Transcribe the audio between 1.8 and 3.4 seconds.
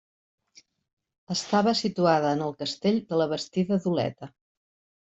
situada en el castell de la